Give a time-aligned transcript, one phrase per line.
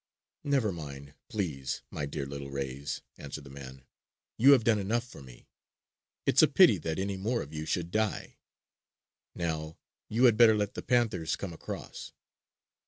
[0.43, 3.85] "Never mind, please, my dear little rays!" answered the man.
[4.35, 5.47] "You have done enough for me!
[6.25, 8.39] It's a pity that any more of you should die.
[9.35, 9.77] Now
[10.09, 12.13] you had better let the panthers come across."